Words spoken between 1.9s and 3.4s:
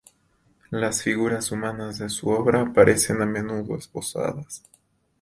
de su obra aparecen a